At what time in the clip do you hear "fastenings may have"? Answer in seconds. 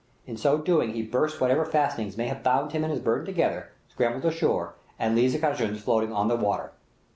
1.63-2.41